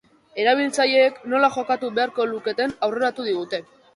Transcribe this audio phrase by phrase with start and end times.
[0.43, 3.63] Erabiltzaileek nola jokatu beharko luketen aurreratu digute.